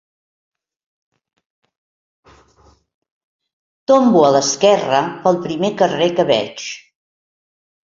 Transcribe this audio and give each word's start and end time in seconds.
Tombo 3.91 4.25
a 4.25 4.33
l'esquerra 4.37 5.03
pel 5.27 5.39
primer 5.47 5.73
carrer 5.85 6.09
que 6.21 6.29
veig 6.35 6.65